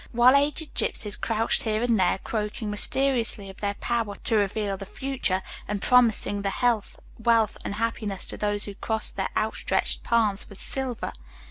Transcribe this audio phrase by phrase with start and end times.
[0.13, 4.87] While aged gypsies crouched here and there croaking mysteriously of their power to reveal the
[4.87, 10.49] future, and promising health, wealth and happiness to those who crossed their out stretched palms
[10.49, 11.13] with silver.